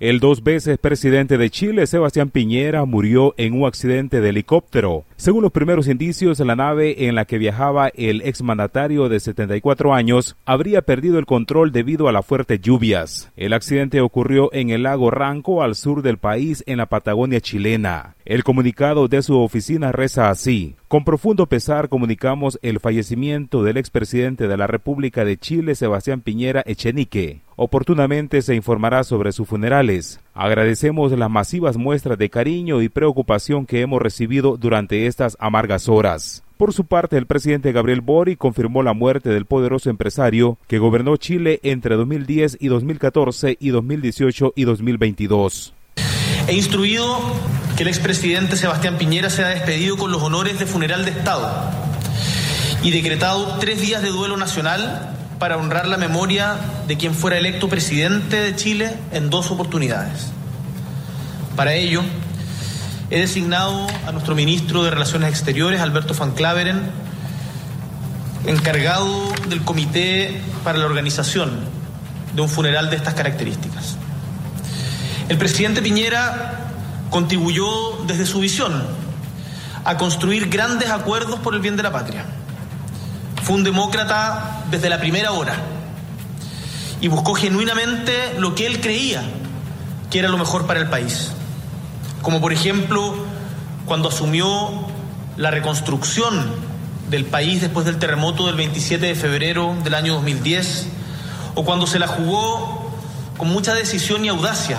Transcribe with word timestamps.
El 0.00 0.20
dos 0.20 0.44
veces 0.44 0.78
presidente 0.78 1.38
de 1.38 1.50
Chile, 1.50 1.84
Sebastián 1.88 2.30
Piñera, 2.30 2.84
murió 2.84 3.34
en 3.36 3.52
un 3.52 3.66
accidente 3.66 4.20
de 4.20 4.28
helicóptero. 4.28 5.04
Según 5.16 5.42
los 5.42 5.50
primeros 5.50 5.88
indicios, 5.88 6.38
la 6.38 6.54
nave 6.54 7.08
en 7.08 7.16
la 7.16 7.24
que 7.24 7.36
viajaba 7.36 7.88
el 7.88 8.20
exmandatario 8.22 9.08
de 9.08 9.18
74 9.18 9.92
años 9.92 10.36
habría 10.44 10.82
perdido 10.82 11.18
el 11.18 11.26
control 11.26 11.72
debido 11.72 12.06
a 12.06 12.12
las 12.12 12.24
fuertes 12.24 12.60
lluvias. 12.60 13.32
El 13.36 13.52
accidente 13.52 14.00
ocurrió 14.00 14.52
en 14.52 14.70
el 14.70 14.84
lago 14.84 15.10
Ranco, 15.10 15.64
al 15.64 15.74
sur 15.74 16.02
del 16.02 16.18
país, 16.18 16.62
en 16.68 16.76
la 16.76 16.86
Patagonia 16.86 17.40
chilena. 17.40 18.14
El 18.24 18.44
comunicado 18.44 19.08
de 19.08 19.20
su 19.22 19.36
oficina 19.36 19.90
reza 19.90 20.30
así. 20.30 20.76
Con 20.86 21.04
profundo 21.04 21.46
pesar 21.46 21.88
comunicamos 21.88 22.60
el 22.62 22.78
fallecimiento 22.78 23.64
del 23.64 23.78
expresidente 23.78 24.46
de 24.46 24.56
la 24.56 24.68
República 24.68 25.24
de 25.24 25.38
Chile, 25.38 25.74
Sebastián 25.74 26.20
Piñera 26.20 26.62
Echenique. 26.66 27.40
Oportunamente 27.60 28.40
se 28.40 28.54
informará 28.54 29.02
sobre 29.02 29.32
sus 29.32 29.48
funerales. 29.48 30.20
Agradecemos 30.32 31.10
las 31.10 31.28
masivas 31.28 31.76
muestras 31.76 32.16
de 32.16 32.30
cariño 32.30 32.82
y 32.82 32.88
preocupación 32.88 33.66
que 33.66 33.80
hemos 33.80 34.00
recibido 34.00 34.56
durante 34.56 35.08
estas 35.08 35.36
amargas 35.40 35.88
horas. 35.88 36.44
Por 36.56 36.72
su 36.72 36.84
parte, 36.84 37.16
el 37.16 37.26
presidente 37.26 37.72
Gabriel 37.72 38.00
Bori 38.00 38.36
confirmó 38.36 38.84
la 38.84 38.92
muerte 38.92 39.30
del 39.30 39.44
poderoso 39.44 39.90
empresario 39.90 40.56
que 40.68 40.78
gobernó 40.78 41.16
Chile 41.16 41.58
entre 41.64 41.96
2010 41.96 42.58
y 42.60 42.68
2014 42.68 43.56
y 43.58 43.70
2018 43.70 44.52
y 44.54 44.62
2022. 44.62 45.74
He 46.46 46.54
instruido 46.54 47.18
que 47.76 47.82
el 47.82 47.88
expresidente 47.88 48.54
Sebastián 48.54 48.98
Piñera 48.98 49.30
sea 49.30 49.48
despedido 49.48 49.96
con 49.96 50.12
los 50.12 50.22
honores 50.22 50.60
de 50.60 50.66
funeral 50.66 51.04
de 51.04 51.10
Estado 51.10 51.50
y 52.84 52.92
decretado 52.92 53.58
tres 53.58 53.80
días 53.80 54.00
de 54.00 54.10
duelo 54.10 54.36
nacional 54.36 55.16
para 55.40 55.56
honrar 55.56 55.88
la 55.88 55.96
memoria 55.96 56.56
de 56.88 56.96
quien 56.96 57.14
fuera 57.14 57.36
electo 57.36 57.68
presidente 57.68 58.40
de 58.40 58.56
Chile 58.56 58.96
en 59.12 59.30
dos 59.30 59.50
oportunidades. 59.50 60.32
Para 61.54 61.74
ello, 61.74 62.02
he 63.10 63.20
designado 63.20 63.86
a 64.06 64.12
nuestro 64.12 64.34
ministro 64.34 64.82
de 64.82 64.90
Relaciones 64.90 65.28
Exteriores, 65.28 65.80
Alberto 65.80 66.14
Van 66.14 66.32
Claveren, 66.32 66.90
encargado 68.46 69.32
del 69.48 69.62
comité 69.62 70.40
para 70.64 70.78
la 70.78 70.86
organización 70.86 71.60
de 72.34 72.42
un 72.42 72.48
funeral 72.48 72.88
de 72.90 72.96
estas 72.96 73.14
características. 73.14 73.96
El 75.28 75.36
presidente 75.36 75.82
Piñera 75.82 76.70
contribuyó 77.10 78.04
desde 78.06 78.24
su 78.24 78.40
visión 78.40 78.82
a 79.84 79.96
construir 79.96 80.48
grandes 80.48 80.90
acuerdos 80.90 81.38
por 81.40 81.54
el 81.54 81.60
bien 81.60 81.76
de 81.76 81.82
la 81.82 81.92
patria 81.92 82.24
fue 83.48 83.56
un 83.56 83.64
demócrata 83.64 84.64
desde 84.70 84.90
la 84.90 84.98
primera 84.98 85.32
hora 85.32 85.54
y 87.00 87.08
buscó 87.08 87.34
genuinamente 87.34 88.34
lo 88.38 88.54
que 88.54 88.66
él 88.66 88.80
creía 88.80 89.22
que 90.10 90.18
era 90.18 90.28
lo 90.28 90.38
mejor 90.38 90.66
para 90.66 90.80
el 90.80 90.88
país. 90.88 91.32
Como 92.22 92.40
por 92.40 92.52
ejemplo 92.52 93.14
cuando 93.86 94.08
asumió 94.08 94.86
la 95.36 95.50
reconstrucción 95.50 96.46
del 97.10 97.24
país 97.24 97.60
después 97.60 97.86
del 97.86 97.98
terremoto 97.98 98.46
del 98.46 98.56
27 98.56 99.06
de 99.06 99.14
febrero 99.14 99.74
del 99.82 99.94
año 99.94 100.14
2010, 100.14 100.88
o 101.54 101.64
cuando 101.64 101.86
se 101.86 101.98
la 101.98 102.06
jugó 102.06 102.92
con 103.36 103.48
mucha 103.48 103.74
decisión 103.74 104.24
y 104.24 104.28
audacia 104.28 104.78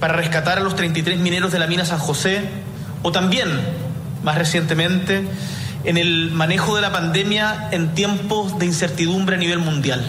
para 0.00 0.14
rescatar 0.14 0.58
a 0.58 0.60
los 0.62 0.76
33 0.76 1.18
mineros 1.18 1.52
de 1.52 1.58
la 1.58 1.66
mina 1.66 1.84
San 1.84 1.98
José, 1.98 2.42
o 3.02 3.12
también, 3.12 3.48
más 4.22 4.38
recientemente, 4.38 5.26
en 5.84 5.96
el 5.96 6.30
manejo 6.30 6.74
de 6.74 6.82
la 6.82 6.92
pandemia 6.92 7.68
en 7.70 7.94
tiempos 7.94 8.58
de 8.58 8.66
incertidumbre 8.66 9.36
a 9.36 9.38
nivel 9.38 9.58
mundial. 9.58 10.04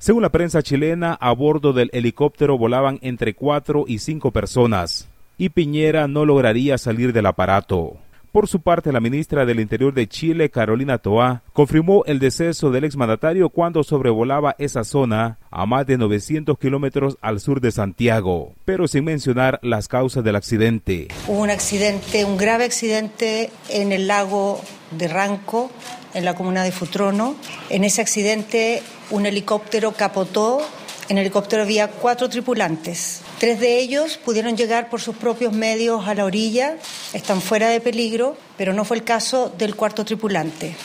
Según 0.00 0.22
la 0.22 0.30
prensa 0.30 0.62
chilena, 0.62 1.12
a 1.12 1.30
bordo 1.32 1.74
del 1.74 1.90
helicóptero 1.92 2.56
volaban 2.56 2.98
entre 3.02 3.34
cuatro 3.34 3.84
y 3.86 3.98
cinco 3.98 4.30
personas, 4.30 5.10
y 5.36 5.50
Piñera 5.50 6.08
no 6.08 6.24
lograría 6.24 6.78
salir 6.78 7.12
del 7.12 7.26
aparato. 7.26 7.98
Por 8.32 8.48
su 8.48 8.62
parte, 8.62 8.92
la 8.92 9.00
ministra 9.00 9.44
del 9.44 9.60
Interior 9.60 9.92
de 9.92 10.08
Chile, 10.08 10.48
Carolina 10.48 10.96
Toá, 10.96 11.42
confirmó 11.52 12.02
el 12.06 12.18
deceso 12.18 12.70
del 12.70 12.84
exmandatario 12.84 13.50
cuando 13.50 13.82
sobrevolaba 13.82 14.56
esa 14.56 14.84
zona 14.84 15.36
a 15.50 15.66
más 15.66 15.86
de 15.86 15.98
900 15.98 16.58
kilómetros 16.58 17.18
al 17.20 17.38
sur 17.38 17.60
de 17.60 17.70
Santiago, 17.70 18.54
pero 18.64 18.88
sin 18.88 19.04
mencionar 19.04 19.60
las 19.62 19.86
causas 19.86 20.24
del 20.24 20.36
accidente. 20.36 21.08
Hubo 21.28 21.42
un 21.42 21.50
accidente, 21.50 22.24
un 22.24 22.38
grave 22.38 22.64
accidente 22.64 23.50
en 23.68 23.92
el 23.92 24.06
lago 24.06 24.62
de 24.90 25.08
Ranco, 25.08 25.70
en 26.14 26.24
la 26.24 26.34
comuna 26.34 26.64
de 26.64 26.72
Futrono. 26.72 27.36
En 27.68 27.84
ese 27.84 28.00
accidente, 28.00 28.82
un 29.10 29.26
helicóptero 29.26 29.92
capotó. 29.92 30.60
En 31.08 31.18
el 31.18 31.22
helicóptero 31.22 31.62
había 31.62 31.88
cuatro 31.88 32.28
tripulantes. 32.28 33.20
Tres 33.38 33.58
de 33.58 33.78
ellos 33.78 34.18
pudieron 34.18 34.56
llegar 34.56 34.90
por 34.90 35.00
sus 35.00 35.16
propios 35.16 35.52
medios 35.52 36.06
a 36.06 36.14
la 36.14 36.24
orilla, 36.24 36.76
están 37.12 37.40
fuera 37.40 37.68
de 37.68 37.80
peligro, 37.80 38.36
pero 38.56 38.72
no 38.72 38.84
fue 38.84 38.98
el 38.98 39.04
caso 39.04 39.52
del 39.56 39.74
cuarto 39.74 40.04
tripulante, 40.04 40.76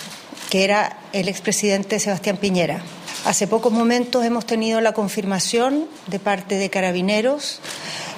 que 0.49 0.63
era 0.63 0.97
el 1.13 1.27
expresidente 1.27 1.99
Sebastián 1.99 2.37
Piñera. 2.37 2.81
Hace 3.25 3.47
pocos 3.47 3.73
momentos 3.73 4.23
hemos 4.23 4.45
tenido 4.45 4.81
la 4.81 4.93
confirmación 4.93 5.87
de 6.07 6.19
parte 6.19 6.55
de 6.55 6.69
carabineros 6.69 7.59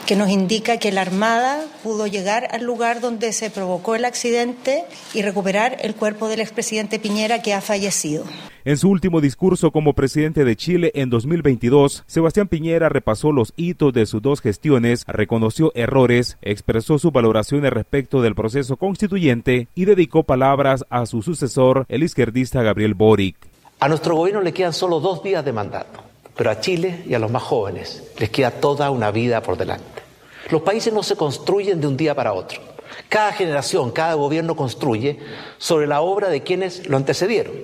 que 0.08 0.16
nos 0.16 0.30
indica 0.30 0.78
que 0.78 0.94
la 0.94 1.02
Armada 1.02 1.66
pudo 1.84 2.08
llegar 2.08 2.48
al 2.52 2.64
lugar 2.64 3.02
donde 3.02 3.34
se 3.34 3.50
provocó 3.50 3.94
el 3.94 4.06
accidente 4.06 4.86
y 5.14 5.22
recuperar 5.22 5.78
el 5.82 5.96
cuerpo 5.96 6.30
del 6.30 6.40
expresidente 6.40 6.98
Piñera 6.98 7.42
que 7.42 7.54
ha 7.54 7.60
fallecido. 7.60 8.24
En 8.64 8.78
su 8.78 8.90
último 8.90 9.20
discurso 9.20 9.72
como 9.72 9.94
presidente 9.94 10.46
de 10.46 10.56
Chile 10.56 10.92
en 10.96 11.10
2022, 11.10 12.06
Sebastián 12.08 12.48
Piñera 12.48 12.88
repasó 12.88 13.34
los 13.34 13.54
hitos 13.58 13.92
de 13.92 14.06
sus 14.06 14.22
dos 14.22 14.40
gestiones, 14.40 15.04
reconoció 15.08 15.74
errores, 15.76 16.38
expresó 16.42 17.00
sus 17.00 17.12
valoraciones 17.12 17.74
respecto 17.74 18.22
del 18.22 18.34
proceso 18.34 18.78
constituyente 18.78 19.68
y 19.76 19.84
dedicó 19.84 20.24
palabras 20.24 20.86
a 20.90 21.06
su 21.06 21.22
sucesor, 21.22 21.86
el 21.90 22.04
izquierdista 22.04 22.64
Gabriel 22.64 22.94
Boric. 22.94 23.36
A 23.82 23.90
nuestro 23.90 24.16
gobierno 24.16 24.42
le 24.42 24.54
quedan 24.54 24.74
solo 24.74 25.02
dos 25.02 25.22
días 25.22 25.44
de 25.44 25.52
mandato. 25.52 26.07
Pero 26.38 26.52
a 26.52 26.60
Chile 26.60 27.04
y 27.08 27.16
a 27.16 27.20
los 27.20 27.32
más 27.32 27.42
jóvenes 27.42 28.04
les 28.20 28.30
queda 28.30 28.52
toda 28.52 28.92
una 28.92 29.10
vida 29.10 29.42
por 29.42 29.58
delante. 29.58 30.04
Los 30.50 30.62
países 30.62 30.94
no 30.94 31.04
se 31.04 31.16
construyen 31.16 31.82
de 31.82 31.88
un 31.88 31.98
día 31.98 32.16
para 32.16 32.34
otro. 32.34 32.62
Cada 33.10 33.34
generación, 33.34 33.92
cada 33.92 34.14
gobierno 34.14 34.56
construye 34.56 35.20
sobre 35.58 35.88
la 35.88 36.02
obra 36.02 36.30
de 36.30 36.44
quienes 36.44 36.88
lo 36.88 36.96
antecedieron. 36.96 37.56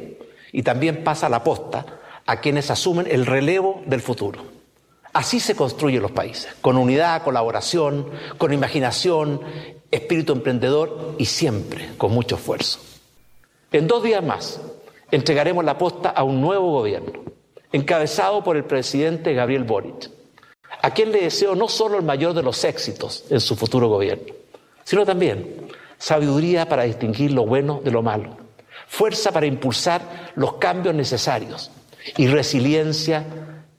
Y 0.51 0.63
también 0.63 1.03
pasa 1.03 1.29
la 1.29 1.44
posta 1.44 1.85
a 2.25 2.41
quienes 2.41 2.72
asumen 2.72 3.07
el 3.09 3.25
relevo 3.25 3.81
del 3.85 4.01
futuro. 4.01 4.41
Así 5.13 5.40
se 5.40 5.55
construyen 5.55 6.01
los 6.01 6.11
países, 6.11 6.55
con 6.61 6.75
unidad, 6.75 7.23
colaboración, 7.23 8.09
con 8.40 8.51
imaginación, 8.51 9.41
espíritu 9.91 10.34
emprendedor 10.34 11.16
y 11.19 11.25
siempre 11.25 11.90
con 11.97 12.11
mucho 12.11 12.35
esfuerzo. 12.35 12.79
En 13.72 13.88
dos 13.88 14.01
días 14.01 14.23
más 14.23 14.59
entregaremos 15.11 15.63
la 15.63 15.78
posta 15.78 16.09
a 16.09 16.23
un 16.23 16.41
nuevo 16.41 16.72
gobierno 16.72 17.33
encabezado 17.73 18.44
por 18.44 18.56
el 18.56 18.66
presidente 18.66 19.34
Gabriel 19.34 19.63
Boric, 19.63 20.09
a 20.81 20.91
quien 20.91 21.11
le 21.11 21.22
deseo 21.22 21.56
no 21.56 21.67
solo 21.67 21.97
el 21.97 22.06
mayor 22.06 22.34
de 22.34 22.44
los 22.44 22.63
éxitos 22.63 23.25
en 23.29 23.41
su 23.41 23.56
futuro 23.56 23.89
gobierno, 23.89 24.34
sino 24.84 25.06
también 25.06 25.67
sabiduría 25.97 26.69
para 26.69 26.84
distinguir 26.84 27.31
lo 27.31 27.45
bueno 27.45 27.81
de 27.84 27.89
lo 27.89 28.03
malo, 28.03 28.38
fuerza 28.88 29.31
para 29.31 29.47
impulsar 29.47 30.31
los 30.35 30.53
cambios 30.53 30.94
necesarios 30.94 31.72
y 32.16 32.28
resiliencia 32.28 33.25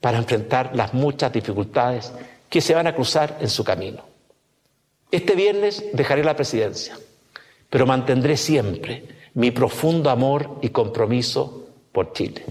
para 0.01 0.17
enfrentar 0.17 0.75
las 0.75 0.93
muchas 0.93 1.31
dificultades 1.31 2.11
que 2.49 2.59
se 2.59 2.75
van 2.75 2.87
a 2.87 2.95
cruzar 2.95 3.37
en 3.39 3.49
su 3.49 3.63
camino. 3.63 4.03
Este 5.09 5.35
viernes 5.35 5.85
dejaré 5.93 6.23
la 6.23 6.35
presidencia, 6.35 6.97
pero 7.69 7.85
mantendré 7.85 8.35
siempre 8.35 9.05
mi 9.35 9.51
profundo 9.51 10.09
amor 10.09 10.59
y 10.61 10.69
compromiso 10.69 11.69
por 11.93 12.11
Chile 12.11 12.43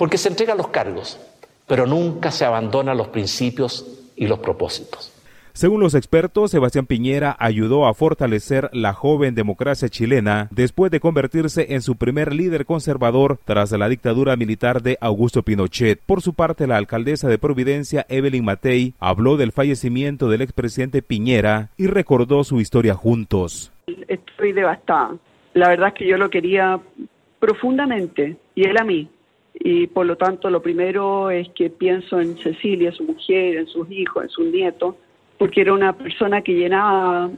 porque 0.00 0.16
se 0.16 0.30
entregan 0.30 0.56
los 0.56 0.68
cargos, 0.68 1.20
pero 1.66 1.86
nunca 1.86 2.30
se 2.30 2.46
abandonan 2.46 2.96
los 2.96 3.08
principios 3.08 3.84
y 4.16 4.28
los 4.28 4.38
propósitos. 4.38 5.12
Según 5.52 5.82
los 5.82 5.94
expertos, 5.94 6.52
Sebastián 6.52 6.86
Piñera 6.86 7.36
ayudó 7.38 7.86
a 7.86 7.92
fortalecer 7.92 8.70
la 8.72 8.94
joven 8.94 9.34
democracia 9.34 9.90
chilena 9.90 10.48
después 10.52 10.90
de 10.90 11.00
convertirse 11.00 11.74
en 11.74 11.82
su 11.82 11.96
primer 11.96 12.32
líder 12.32 12.64
conservador 12.64 13.40
tras 13.44 13.72
la 13.72 13.90
dictadura 13.90 14.36
militar 14.36 14.80
de 14.80 14.96
Augusto 15.02 15.42
Pinochet. 15.42 16.00
Por 16.06 16.22
su 16.22 16.32
parte, 16.32 16.66
la 16.66 16.78
alcaldesa 16.78 17.28
de 17.28 17.36
Providencia, 17.36 18.06
Evelyn 18.08 18.42
Matei, 18.42 18.94
habló 19.00 19.36
del 19.36 19.52
fallecimiento 19.52 20.30
del 20.30 20.40
expresidente 20.40 21.02
Piñera 21.02 21.68
y 21.76 21.88
recordó 21.88 22.42
su 22.42 22.58
historia 22.58 22.94
juntos. 22.94 23.70
Estoy 24.08 24.52
devastada. 24.54 25.18
La 25.52 25.68
verdad 25.68 25.88
es 25.88 25.94
que 25.94 26.08
yo 26.08 26.16
lo 26.16 26.30
quería 26.30 26.80
profundamente 27.38 28.38
y 28.54 28.64
él 28.64 28.78
a 28.78 28.84
mí 28.84 29.10
y 29.62 29.86
por 29.88 30.06
lo 30.06 30.16
tanto 30.16 30.48
lo 30.48 30.62
primero 30.62 31.30
es 31.30 31.48
que 31.50 31.68
pienso 31.68 32.18
en 32.18 32.36
Cecilia, 32.38 32.92
su 32.92 33.04
mujer, 33.04 33.56
en 33.58 33.66
sus 33.66 33.90
hijos, 33.90 34.24
en 34.24 34.30
sus 34.30 34.46
nietos, 34.46 34.94
porque 35.36 35.60
era 35.60 35.74
una 35.74 35.92
persona 35.92 36.40
que 36.40 36.54
llenaba 36.54 37.30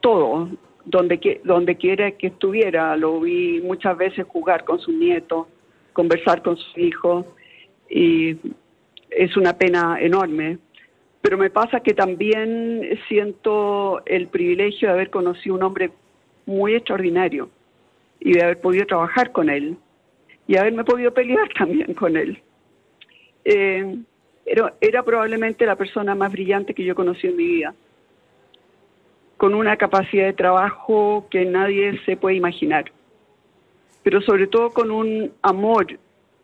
todo, 0.00 0.48
donde, 0.84 1.40
donde 1.44 1.76
quiera 1.76 2.10
que 2.10 2.26
estuviera. 2.26 2.96
Lo 2.96 3.20
vi 3.20 3.60
muchas 3.60 3.96
veces 3.96 4.26
jugar 4.26 4.64
con 4.64 4.80
sus 4.80 4.94
nietos, 4.94 5.46
conversar 5.92 6.42
con 6.42 6.56
sus 6.56 6.76
hijos. 6.76 7.24
y 7.88 8.36
es 9.10 9.36
una 9.36 9.56
pena 9.56 9.98
enorme. 10.00 10.58
Pero 11.20 11.36
me 11.36 11.50
pasa 11.50 11.80
que 11.80 11.94
también 11.94 12.98
siento 13.08 14.02
el 14.06 14.28
privilegio 14.28 14.88
de 14.88 14.94
haber 14.94 15.10
conocido 15.10 15.54
un 15.54 15.62
hombre 15.62 15.90
muy 16.46 16.74
extraordinario 16.74 17.50
y 18.18 18.32
de 18.32 18.42
haber 18.42 18.60
podido 18.60 18.86
trabajar 18.86 19.30
con 19.32 19.50
él 19.50 19.76
y 20.50 20.56
haberme 20.56 20.82
podido 20.82 21.14
pelear 21.14 21.48
también 21.56 21.94
con 21.94 22.16
él. 22.16 22.42
Eh, 23.44 23.98
era, 24.44 24.74
era 24.80 25.04
probablemente 25.04 25.64
la 25.64 25.76
persona 25.76 26.16
más 26.16 26.32
brillante 26.32 26.74
que 26.74 26.84
yo 26.84 26.96
conocí 26.96 27.28
en 27.28 27.36
mi 27.36 27.46
vida, 27.46 27.72
con 29.36 29.54
una 29.54 29.76
capacidad 29.76 30.24
de 30.24 30.32
trabajo 30.32 31.28
que 31.30 31.44
nadie 31.44 32.00
se 32.04 32.16
puede 32.16 32.34
imaginar, 32.34 32.90
pero 34.02 34.20
sobre 34.22 34.48
todo 34.48 34.70
con 34.70 34.90
un 34.90 35.32
amor 35.40 35.86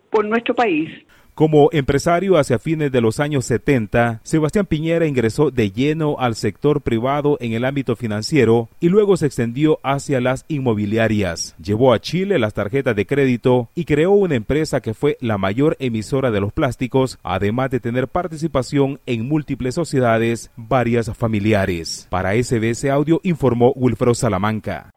por 0.09 0.25
nuestro 0.25 0.55
país, 0.55 0.89
como 1.37 1.69
empresario 1.71 2.39
hacia 2.39 2.59
fines 2.59 2.91
de 2.91 3.03
los 3.03 3.21
años 3.21 3.45
70, 3.45 4.23
Sebastián 4.25 4.65
Piñera 4.65 5.07
ingresó 5.07 5.51
de 5.51 5.71
lleno 5.71 6.17
al 6.19 6.35
sector 6.35 6.81
privado 6.81 7.37
en 7.41 7.53
el 7.53 7.67
ámbito 7.67 7.95
financiero 7.95 8.71
y 8.81 8.89
luego 8.89 9.19
se 9.19 9.27
extendió 9.27 9.79
hacia 9.83 10.23
las 10.23 10.47
inmobiliarias. 10.49 11.55
Llevó 11.63 11.93
a 11.93 12.01
Chile 12.01 12.39
las 12.39 12.55
tarjetas 12.55 12.97
de 12.97 13.05
crédito 13.05 13.69
y 13.75 13.85
creó 13.85 14.13
una 14.13 14.35
empresa 14.35 14.81
que 14.81 14.95
fue 14.95 15.19
la 15.21 15.37
mayor 15.37 15.77
emisora 15.79 16.31
de 16.31 16.41
los 16.41 16.55
plásticos, 16.55 17.19
además 17.23 17.69
de 17.69 17.81
tener 17.81 18.09
participación 18.09 18.99
en 19.05 19.29
múltiples 19.29 19.75
sociedades, 19.75 20.51
varias 20.57 21.15
familiares. 21.15 22.07
Para 22.09 22.33
SBS 22.33 22.87
Audio 22.87 23.21
informó 23.25 23.75
Wilfredo 23.77 24.15
Salamanca. 24.15 24.91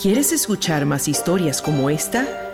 ¿Quieres 0.00 0.30
escuchar 0.32 0.84
más 0.84 1.08
historias 1.08 1.62
como 1.62 1.88
esta? 1.88 2.53